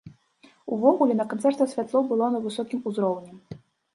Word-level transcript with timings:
Увогуле, 0.75 1.17
на 1.19 1.27
канцэрце 1.33 1.67
святло 1.75 2.01
было 2.11 2.29
на 2.37 2.41
высокім 2.45 2.79
ўзроўні. 2.93 3.31